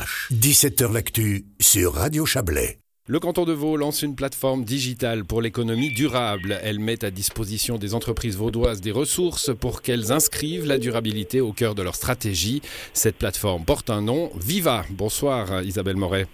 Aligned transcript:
viva.ch. 0.00 0.28
17h 0.32 0.92
l'actu 0.92 1.44
sur 1.60 1.94
Radio 1.94 2.26
Chablais. 2.26 2.78
Le 3.06 3.18
canton 3.18 3.44
de 3.44 3.52
Vaud 3.52 3.76
lance 3.76 4.02
une 4.02 4.14
plateforme 4.14 4.64
digitale 4.64 5.24
pour 5.24 5.42
l'économie 5.42 5.92
durable. 5.92 6.58
Elle 6.62 6.78
met 6.78 7.04
à 7.04 7.10
disposition 7.10 7.76
des 7.76 7.94
entreprises 7.94 8.36
vaudoises 8.36 8.80
des 8.80 8.92
ressources 8.92 9.50
pour 9.54 9.82
qu'elles 9.82 10.12
inscrivent 10.12 10.66
la 10.66 10.78
durabilité 10.78 11.40
au 11.40 11.52
cœur 11.52 11.74
de 11.74 11.82
leur 11.82 11.96
stratégie. 11.96 12.62
Cette 12.92 13.16
plateforme 13.16 13.64
porte 13.64 13.90
un 13.90 14.02
nom, 14.02 14.30
Viva. 14.36 14.84
Bonsoir 14.90 15.62
Isabelle 15.62 15.96
Moret. 15.96 16.26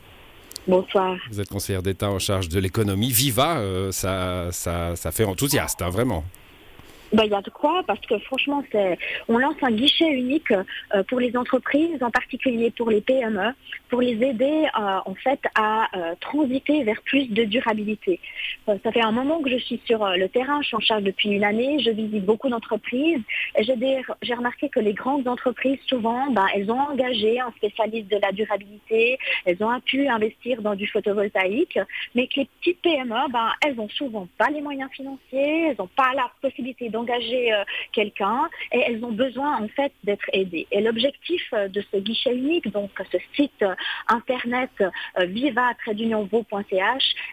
Bonsoir. 0.69 1.17
Vous 1.31 1.41
êtes 1.41 1.49
conseillère 1.49 1.83
d'État 1.83 2.11
en 2.11 2.19
charge 2.19 2.49
de 2.49 2.59
l'économie. 2.59 3.11
Viva, 3.11 3.59
euh, 3.59 3.93
ça, 3.93 4.49
ça, 4.51 4.97
ça, 4.97 5.13
fait 5.13 5.25
enthousiaste, 5.25 5.81
hein, 5.81 5.91
vraiment. 5.91 6.25
Ben, 7.17 7.25
il 7.25 7.31
y 7.31 7.35
a 7.35 7.41
de 7.41 7.49
quoi 7.49 7.83
parce 7.87 8.01
que 8.01 8.19
franchement, 8.19 8.63
c'est, 8.71 8.99
on 9.27 9.39
lance 9.39 9.57
un 9.63 9.71
guichet 9.71 10.11
unique 10.11 10.51
euh, 10.51 11.03
pour 11.09 11.19
les 11.19 11.35
entreprises, 11.35 12.03
en 12.03 12.11
particulier 12.11 12.71
pour 12.71 12.91
les 12.91 13.01
PME, 13.01 13.55
pour 13.89 14.03
les 14.03 14.23
aider 14.23 14.67
euh, 14.79 14.99
en 15.03 15.15
fait 15.15 15.41
à 15.55 15.89
euh, 15.97 16.15
transiter 16.21 16.85
vers 16.85 17.01
plus 17.07 17.29
de 17.31 17.45
durabilité. 17.45 18.21
ça 18.67 18.93
fait 18.93 19.01
un 19.01 19.13
moment 19.13 19.41
que 19.41 19.49
je 19.49 19.57
suis 19.57 19.81
sur 19.87 20.07
le 20.07 20.29
terrain, 20.29 20.61
je 20.61 20.67
suis 20.67 20.77
en 20.77 20.81
charge 20.81 21.05
depuis 21.05 21.31
une 21.31 21.45
année, 21.45 21.79
je 21.79 21.91
visite 21.91 22.27
beaucoup 22.27 22.51
d'entreprises 22.51 23.23
et 23.57 23.65
j'ai, 23.65 24.03
j'ai 24.21 24.35
remarqué 24.35 24.69
que 24.69 24.81
les 24.81 24.93
grandes 24.93 25.27
entreprises 25.27 25.79
souvent, 25.87 26.31
ben, 26.31 26.47
elles 26.55 26.71
ont 26.71 26.81
engagé 26.81 27.41
un 27.41 27.51
spécialiste 27.57 28.11
de 28.11 28.19
la 28.21 28.33
durabilité, 28.33 29.19
elles 29.47 29.63
ont 29.65 29.81
pu 29.81 30.07
investir 30.07 30.61
dans 30.61 30.75
du 30.75 30.87
photovoltaïque, 30.87 31.79
mais 32.15 32.27
que 32.27 32.41
les 32.41 32.49
petites 32.61 32.83
PME, 32.83 33.33
ben, 33.33 33.53
elles 33.65 33.81
ont 33.81 33.89
souvent 33.89 34.29
pas 34.37 34.51
les 34.51 34.61
moyens 34.61 34.91
financiers, 34.93 35.69
elles 35.69 35.77
n'ont 35.79 35.89
pas 35.97 36.13
la 36.15 36.31
possibilité 36.43 36.91
d'engager 36.91 37.06
euh, 37.11 37.65
quelqu'un 37.93 38.49
et 38.73 38.81
elles 38.87 39.05
ont 39.05 39.13
besoin 39.13 39.63
en 39.63 39.69
fait 39.69 39.93
d'être 40.05 40.25
aidées. 40.33 40.67
Et 40.71 40.81
l'objectif 40.81 41.43
euh, 41.53 41.69
de 41.69 41.83
ce 41.93 41.99
guichet 41.99 42.35
unique, 42.35 42.71
donc 42.73 42.91
ce 43.13 43.19
site 43.35 43.63
euh, 43.63 43.75
internet 44.09 44.71
viva 45.29 45.73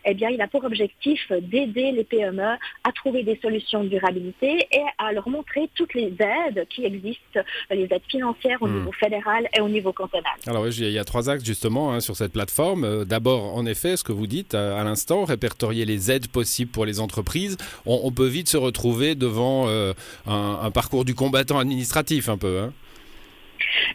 eh 0.05 0.13
bien 0.13 0.29
il 0.29 0.41
a 0.41 0.47
pour 0.47 0.63
objectif 0.63 1.31
d'aider 1.31 1.91
les 1.91 2.03
PME 2.03 2.57
à 2.83 2.91
trouver 2.93 3.23
des 3.23 3.39
solutions 3.41 3.83
de 3.83 3.89
durabilité 3.89 4.67
et 4.71 4.83
à 4.97 5.11
leur 5.11 5.27
montrer 5.29 5.69
toutes 5.75 5.93
les 5.93 6.13
aides 6.19 6.65
qui 6.69 6.85
existent, 6.85 7.41
les 7.69 7.87
aides 7.91 8.01
financières 8.07 8.61
au 8.61 8.67
hmm. 8.67 8.79
niveau 8.79 8.91
fédéral 8.91 9.47
et 9.55 9.61
au 9.61 9.69
niveau 9.69 9.91
cantonal. 9.91 10.33
Alors 10.47 10.67
il 10.67 10.89
y 10.89 10.99
a 10.99 11.03
trois 11.03 11.29
axes 11.29 11.45
justement 11.45 11.93
hein, 11.93 11.99
sur 11.99 12.15
cette 12.15 12.33
plateforme. 12.33 13.05
D'abord, 13.05 13.55
en 13.55 13.65
effet, 13.65 13.97
ce 13.97 14.03
que 14.03 14.11
vous 14.11 14.27
dites 14.27 14.53
à, 14.55 14.83
l'instant, 14.83 15.25
répertorier 15.25 15.85
les 15.85 16.11
aides 16.11 16.27
possibles 16.27 16.71
pour 16.71 16.85
les 16.85 16.99
entreprises. 16.99 17.57
on 17.85 18.11
peut 18.11 18.27
vite 18.27 18.49
se 18.49 18.57
retrouver 18.57 19.15
devant 19.15 19.52
euh, 19.67 19.93
un, 20.27 20.71
parcours 20.71 21.05
du 21.05 21.15
combattant 21.15 21.59
administratif 21.59 22.29
un 22.29 22.37
peu. 22.37 22.59
Hein. 22.59 22.73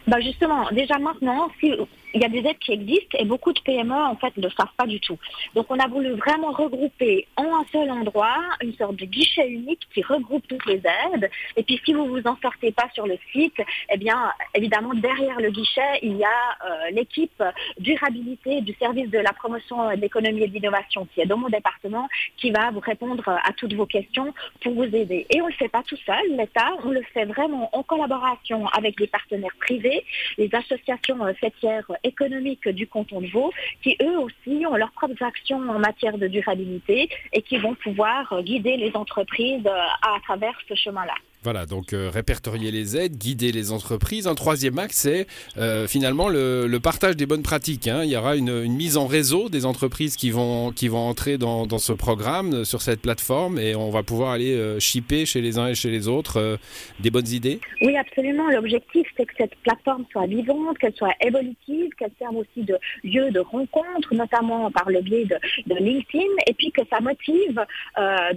Bah 0.07 0.19
justement, 0.19 0.67
déjà 0.71 0.97
maintenant, 0.97 1.49
si 1.59 1.73
il 2.13 2.21
y 2.21 2.25
a 2.25 2.29
des 2.29 2.39
aides 2.39 2.59
qui 2.59 2.71
existent 2.71 3.17
et 3.17 3.25
beaucoup 3.25 3.53
de 3.53 3.59
PME 3.59 3.93
en 3.93 4.15
fait 4.15 4.35
ne 4.37 4.43
le 4.43 4.49
savent 4.49 4.73
pas 4.77 4.87
du 4.87 4.99
tout. 4.99 5.17
Donc 5.55 5.67
on 5.69 5.79
a 5.79 5.87
voulu 5.87 6.11
vraiment 6.11 6.51
regrouper 6.51 7.27
en 7.35 7.43
un 7.43 7.65
seul 7.71 7.89
endroit 7.91 8.37
une 8.61 8.73
sorte 8.75 8.95
de 8.95 9.05
guichet 9.05 9.47
unique 9.47 9.81
qui 9.93 10.01
regroupe 10.01 10.47
toutes 10.47 10.65
les 10.65 10.81
aides. 10.85 11.29
Et 11.55 11.63
puis 11.63 11.79
si 11.85 11.93
vous 11.93 12.05
vous 12.05 12.21
en 12.25 12.37
sortez 12.41 12.71
pas 12.71 12.89
sur 12.93 13.05
le 13.05 13.17
site, 13.31 13.61
eh 13.91 13.97
bien 13.97 14.31
évidemment 14.53 14.93
derrière 14.93 15.39
le 15.39 15.51
guichet 15.51 15.99
il 16.01 16.17
y 16.17 16.23
a 16.23 16.27
euh, 16.27 16.91
l'équipe 16.91 17.43
durabilité 17.79 18.61
du 18.61 18.73
service 18.75 19.09
de 19.09 19.19
la 19.19 19.33
promotion 19.33 19.89
de 19.89 20.01
l'économie 20.01 20.43
et 20.43 20.47
de 20.47 20.53
l'innovation 20.53 21.07
qui 21.13 21.21
est 21.21 21.25
dans 21.25 21.37
mon 21.37 21.49
département 21.49 22.07
qui 22.37 22.51
va 22.51 22.71
vous 22.71 22.79
répondre 22.79 23.27
à 23.27 23.53
toutes 23.53 23.73
vos 23.73 23.85
questions 23.85 24.33
pour 24.61 24.73
vous 24.73 24.83
aider. 24.83 25.25
Et 25.29 25.41
on 25.41 25.47
le 25.47 25.53
fait 25.53 25.69
pas 25.69 25.83
tout 25.83 25.97
seul, 26.05 26.37
l'État, 26.37 26.69
on 26.83 26.89
le 26.89 27.03
fait 27.13 27.25
vraiment 27.25 27.69
en 27.73 27.83
collaboration 27.83 28.67
avec 28.67 28.97
des 28.97 29.07
partenaires 29.07 29.55
privés, 29.59 30.03
les 30.37 30.49
associations 30.53 31.25
euh, 31.25 31.33
fêtières 31.33 31.89
économiques 32.03 32.67
du 32.67 32.87
canton 32.87 33.21
de 33.21 33.27
Vaud, 33.27 33.51
qui 33.81 33.97
eux 34.01 34.19
aussi 34.19 34.65
ont 34.65 34.75
leurs 34.75 34.91
propres 34.91 35.23
actions 35.23 35.57
en 35.57 35.79
matière 35.79 36.17
de 36.17 36.27
durabilité 36.27 37.09
et 37.33 37.41
qui 37.41 37.57
vont 37.57 37.75
pouvoir 37.75 38.41
guider 38.43 38.77
les 38.77 38.95
entreprises 38.95 39.65
euh, 39.65 40.15
à 40.15 40.19
travers 40.23 40.57
ce 40.67 40.75
chemin-là. 40.75 41.15
Voilà, 41.43 41.65
donc 41.65 41.93
euh, 41.93 42.09
répertorier 42.13 42.69
les 42.69 42.97
aides, 42.97 43.17
guider 43.17 43.53
les 43.53 43.71
entreprises. 43.71 44.27
Un 44.27 44.35
troisième 44.35 44.77
axe, 44.77 44.97
c'est 44.97 45.25
euh, 45.57 45.87
finalement 45.87 46.27
le, 46.27 46.77
partage 46.83 47.15
des 47.15 47.25
bonnes 47.25 47.43
pratiques. 47.43 47.87
Hein. 47.87 48.01
Il 48.03 48.09
y 48.09 48.17
aura 48.17 48.35
une, 48.35 48.67
mise 48.67 48.97
en 48.97 49.07
réseau 49.07 49.47
des 49.47 49.65
entreprises 49.65 50.17
qui 50.17 50.31
vont, 50.31 50.71
qui 50.71 50.89
vont 50.89 50.99
entrer 50.99 51.37
dans, 51.37 51.65
ce 51.77 51.93
programme, 51.93 52.53
euh, 52.53 52.63
sur 52.65 52.81
cette 52.81 53.01
plateforme, 53.01 53.57
et 53.57 53.73
on 53.73 53.89
va 53.89 54.03
pouvoir 54.03 54.31
aller 54.31 54.79
shipper 54.79 55.25
chez 55.25 55.39
les 55.39 55.57
uns 55.57 55.67
et 55.67 55.75
chez 55.75 55.89
les 55.89 56.09
autres 56.09 56.59
des 56.99 57.09
bonnes 57.09 57.27
idées. 57.27 57.61
Oui, 57.81 57.95
absolument. 57.95 58.49
L'objectif, 58.49 59.07
c'est 59.15 59.25
que 59.25 59.33
cette 59.37 59.55
plateforme 59.63 60.03
soit 60.11 60.25
vivante, 60.25 60.77
qu'elle 60.77 60.95
soit 60.95 61.13
évolutive, 61.25 61.89
qu'elle 61.97 62.11
serve 62.19 62.35
aussi 62.35 62.63
de 62.63 62.77
lieu 63.03 63.31
de 63.31 63.39
rencontre, 63.39 64.13
notamment 64.13 64.69
par 64.71 64.89
le 64.89 65.01
biais 65.01 65.25
de, 65.25 65.35
de 65.67 65.75
LinkedIn, 65.75 66.33
et 66.47 66.53
puis 66.53 66.71
que 66.71 66.81
ça 66.89 66.99
motive 66.99 67.63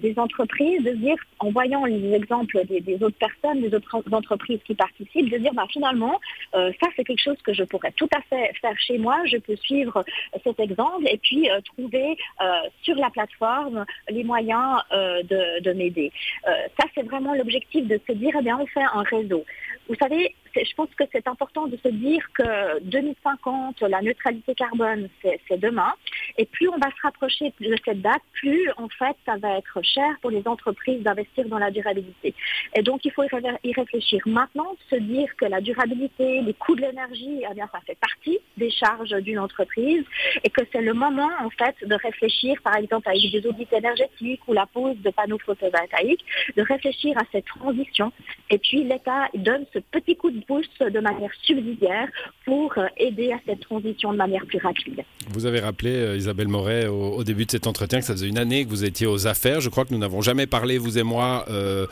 des 0.01 0.15
entreprises 0.19 0.85
de 0.85 0.93
dire, 0.93 1.17
en 1.41 1.51
voyant 1.51 1.85
les 1.85 2.13
exemples 2.13 2.65
des 2.69 2.92
des 2.92 2.92
autres 3.03 3.19
personnes, 3.19 3.61
des 3.61 3.75
autres 3.75 4.03
entreprises 4.13 4.61
qui 4.65 4.75
participent, 4.75 5.31
de 5.31 5.39
dire 5.39 5.55
bah, 5.55 5.67
finalement, 5.71 6.21
euh, 6.55 6.73
ça 6.81 6.89
c'est 6.97 7.05
quelque 7.05 7.23
chose 7.23 7.41
que 7.45 7.53
je 7.53 7.65
pourrais 7.65 7.93
tout 7.93 8.09
à 8.17 8.21
fait 8.23 8.53
faire 8.61 8.79
chez 8.79 8.99
moi, 8.99 9.19
je 9.27 9.37
peux 9.39 9.57
suivre 9.57 10.05
cet 10.45 10.59
exemple 10.61 11.07
et 11.07 11.19
puis 11.19 11.51
euh, 11.51 11.61
trouver 11.61 12.17
euh, 12.41 12.45
sur 12.83 12.97
la 12.97 13.11
plateforme 13.11 13.85
les 14.09 14.25
moyens 14.25 14.81
de, 14.93 15.73
m'aider. 15.73 16.13
ça 16.45 16.87
c'est 16.95 17.03
vraiment 17.03 17.35
l'objectif 17.35 17.87
de 17.87 17.99
se 18.07 18.13
dire, 18.13 18.35
eh 18.39 18.43
bien 18.43 18.59
on 18.61 18.67
fait 18.67 18.83
un 18.83 19.03
réseau. 19.03 19.45
Vous 19.89 19.95
savez, 19.95 20.35
je 20.55 20.75
pense 20.75 20.89
que 20.97 21.05
c'est 21.13 21.27
important 21.27 21.67
de 21.67 21.77
se 21.77 21.89
dire 21.89 22.23
que 22.35 22.81
2050, 22.81 23.81
la 23.83 24.03
neutralité 24.03 24.55
carbone, 24.55 25.09
c'est 25.23 25.59
demain. 25.59 25.93
Et 26.39 26.47
plus 26.47 26.69
on 26.69 26.79
va 26.79 26.89
se 26.91 27.03
rapprocher 27.03 27.53
de 27.61 27.75
cette 27.85 28.01
date, 28.01 28.23
plus 28.33 28.71
en 28.77 28.89
fait 28.89 29.17
ça 29.27 29.37
va 29.37 29.59
être 29.59 29.81
cher 29.83 30.11
pour 30.21 30.31
les 30.31 30.47
entreprises 30.47 31.03
d'investir 31.03 31.47
dans 31.49 31.59
la 31.59 31.71
durabilité. 31.71 32.35
Et 32.75 32.83
donc 32.83 33.05
il 33.05 33.13
faut 33.13 33.25
y 33.25 33.73
réfléchir 33.73 34.21
maintenant, 34.27 34.77
se 34.91 34.97
dire 34.97 35.35
que 35.37 35.47
la 35.47 35.61
durabilité, 35.61 36.43
les 36.43 36.55
coûts 36.55 36.77
de 36.77 36.83
l'énergie, 36.83 37.43
eh 37.49 37.55
bien 37.55 37.69
ça 37.73 37.81
fait 37.87 37.99
partie 37.99 38.39
des 38.57 38.71
charges 38.71 39.15
d'une 39.23 39.39
entreprise 39.39 40.05
et 40.45 40.51
que 40.51 40.63
c'est 40.73 40.83
le 40.83 40.95
moment 40.95 41.31
en 41.41 41.51
fait 41.51 41.77
de 41.87 41.95
réfléchir, 41.95 42.61
par 42.63 42.77
exemple 42.77 43.09
avec 43.09 43.23
des 43.31 43.47
audits 43.47 43.69
énergétiques 43.73 44.41
ou 44.47 44.53
la 44.53 44.67
pose 44.67 44.97
de 44.99 45.11
panneaux 45.11 45.39
photovoltaïques, 45.39 46.25
de 46.57 46.63
réfléchir 46.63 47.17
à 47.19 47.23
cette 47.33 47.47
transition. 47.47 48.13
Et 48.51 48.59
puis 48.59 48.85
l'État 48.85 49.29
donne 49.35 49.65
ce 49.73 49.79
petit 49.79 50.17
coup 50.17 50.31
de 50.31 50.42
pouce 50.47 50.67
de 50.81 51.01
manière 51.01 51.31
subsidiaire 51.43 52.09
pour 52.45 52.73
euh, 52.77 52.87
aider 52.97 53.33
à 53.33 53.39
cette 53.47 53.61
transition 53.61 54.13
de 54.13 54.19
manière 54.19 54.45
plus 54.47 54.59
rapide. 54.59 55.03
Vous 55.31 55.47
avez 55.47 55.61
rappelé, 55.61 55.93
euh, 55.95 56.17
Isabelle 56.17 56.49
Moret, 56.49 56.87
au, 56.87 57.23
début 57.25 57.47
de 57.47 57.51
cet 57.51 57.67
entretien, 57.67 58.01
que 58.01 58.05
ça 58.05 58.15
faisait 58.15 58.29
une 58.29 58.39
année 58.39 58.65
que 58.65 58.71
vous 58.71 58.85
étiez 58.85 59.07
aux 59.07 59.27
affaires. 59.27 59.61
Je 59.61 59.69
crois 59.69 59.85
que 59.85 59.93
nous 59.93 59.99
n'avons 59.99 60.21
jamais 60.21 60.47
parlé, 60.47 60.79
vous 60.79 60.99
et 60.99 61.03
moi, 61.03 61.45
euh, 61.49 61.87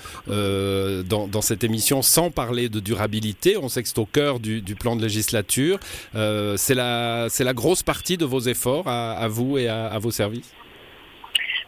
dans, 1.02 1.42
cette 1.42 1.64
émission 1.64 2.02
sans 2.02 2.30
parler 2.30 2.68
de 2.68 2.80
durabilité. 2.80 3.56
On 3.56 3.68
sait 3.68 3.82
que 3.82 3.88
c'est 3.88 3.98
au 3.98 4.06
cœur 4.06 4.40
du, 4.40 4.62
plan 4.78 4.96
de 4.96 5.02
législature. 5.02 5.78
c'est 6.12 6.74
la, 6.74 7.28
la 7.38 7.54
grosse 7.54 7.82
partie 7.82 8.16
de 8.16 8.24
vos 8.24 8.40
efforts 8.40 8.88
à, 8.88 9.26
vous 9.28 9.58
et 9.58 9.68
à 9.68 9.98
vos 9.98 10.10
services? 10.10 10.52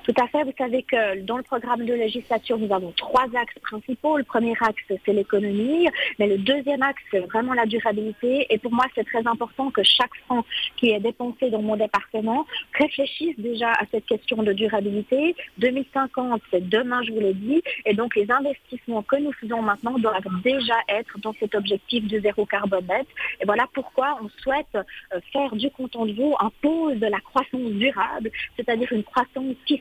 Tout 0.04 0.14
à 0.20 0.26
fait. 0.28 0.44
Vous 0.44 0.52
savez 0.58 0.82
que 0.82 1.20
dans 1.20 1.36
le 1.36 1.42
programme 1.42 1.84
de 1.84 1.94
législature, 1.94 2.58
nous 2.58 2.72
avons 2.72 2.92
trois 2.92 3.26
axes 3.34 3.58
principaux. 3.62 4.16
Le 4.16 4.24
premier 4.24 4.54
axe, 4.60 4.82
c'est 5.04 5.12
l'économie, 5.12 5.88
mais 6.18 6.26
le 6.26 6.38
deuxième 6.38 6.82
axe, 6.82 7.02
c'est 7.10 7.20
vraiment 7.20 7.54
la 7.54 7.66
durabilité. 7.66 8.46
Et 8.50 8.58
pour 8.58 8.72
moi, 8.72 8.86
c'est 8.94 9.04
très 9.04 9.26
important 9.26 9.70
que 9.70 9.82
chaque 9.82 10.14
franc 10.26 10.44
qui 10.76 10.90
est 10.90 11.00
dépensé 11.00 11.50
dans 11.50 11.62
mon 11.62 11.76
département 11.76 12.46
réfléchisse 12.74 13.38
déjà 13.38 13.70
à 13.70 13.84
cette 13.90 14.06
question 14.06 14.42
de 14.42 14.52
durabilité. 14.52 15.34
2050, 15.58 16.42
c'est 16.50 16.68
demain, 16.68 17.02
je 17.02 17.12
vous 17.12 17.20
l'ai 17.20 17.34
dit. 17.34 17.62
Et 17.86 17.94
donc, 17.94 18.16
les 18.16 18.30
investissements 18.30 19.02
que 19.02 19.16
nous 19.16 19.32
faisons 19.32 19.62
maintenant 19.62 19.98
doivent 19.98 20.42
déjà 20.42 20.76
être 20.88 21.18
dans 21.20 21.34
cet 21.38 21.54
objectif 21.54 22.06
de 22.06 22.20
zéro 22.20 22.44
carbone 22.46 22.86
net. 22.88 23.06
Et 23.40 23.44
voilà 23.44 23.66
pourquoi 23.72 24.18
on 24.22 24.28
souhaite 24.42 24.74
euh, 24.74 25.20
faire 25.32 25.54
du 25.54 25.70
canton 25.70 26.06
de 26.06 26.12
Vaud 26.12 26.34
un 26.40 26.50
pôle 26.60 26.98
de 26.98 27.06
la 27.06 27.20
croissance 27.20 27.70
durable, 27.72 28.30
c'est-à-dire 28.56 28.92
une 28.92 29.04
croissance 29.04 29.54
qui 29.66 29.78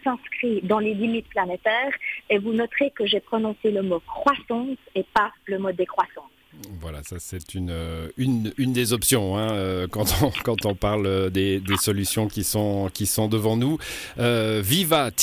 dans 0.64 0.80
les 0.80 0.94
limites 0.94 1.30
planétaires 1.30 1.94
et 2.30 2.38
vous 2.38 2.54
noterez 2.54 2.92
que 2.92 3.06
j'ai 3.06 3.20
prononcé 3.20 3.72
le 3.72 3.82
mot 3.82 4.00
croissance 4.00 4.78
et 4.96 5.06
pas 5.14 5.32
le 5.46 5.60
mot 5.60 5.72
décroissance. 5.72 6.31
Voilà, 6.80 7.04
ça 7.04 7.18
c'est 7.20 7.54
une, 7.54 7.70
euh, 7.70 8.08
une, 8.18 8.52
une, 8.58 8.74
des 8.74 8.94
options 8.94 9.38
hein, 9.38 9.52
euh, 9.52 9.88
quand, 9.90 10.06
on, 10.22 10.32
quand 10.44 10.66
on 10.66 10.76
parle 10.76 11.30
des, 11.32 11.60
des, 11.60 11.78
solutions 11.78 12.28
qui 12.28 12.44
sont, 12.44 12.90
qui 12.94 13.06
sont 13.06 13.28
devant 13.28 13.58
nous. 13.58 13.78
Euh, 14.20 14.62
Viva-vo.ch, 14.64 15.14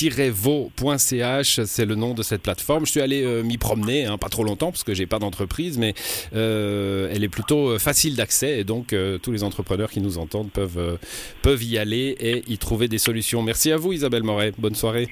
c'est 1.64 1.84
le 1.84 1.94
nom 1.94 2.14
de 2.14 2.22
cette 2.22 2.42
plateforme. 2.42 2.86
Je 2.86 2.92
suis 2.92 3.00
allé 3.00 3.24
m'y 3.42 3.58
promener, 3.58 4.06
hein, 4.06 4.18
pas 4.18 4.28
trop 4.28 4.44
longtemps 4.44 4.70
parce 4.70 4.84
que 4.84 4.94
j'ai 4.94 5.06
pas 5.06 5.18
d'entreprise, 5.18 5.78
mais 5.78 5.94
elle 6.32 7.24
est 7.24 7.28
plutôt 7.28 7.78
facile 7.78 8.16
d'accès 8.16 8.58
et 8.60 8.64
donc 8.64 8.94
tous 9.22 9.32
les 9.32 9.44
entrepreneurs 9.44 9.90
qui 9.90 10.00
nous 10.00 10.18
entendent 10.18 10.50
peuvent, 10.50 10.98
peuvent 11.42 11.62
y 11.62 11.78
aller 11.78 12.16
et 12.20 12.44
y 12.48 12.58
trouver 12.58 12.88
des 12.88 12.98
solutions. 12.98 13.42
Merci 13.42 13.72
à 13.72 13.76
vous 13.76 13.92
Isabelle 13.92 14.22
Moret, 14.22 14.52
bonne 14.58 14.74
soirée. 14.74 15.08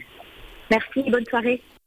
Merci, 0.70 1.02
bonne 1.10 1.26
soirée. 1.26 1.62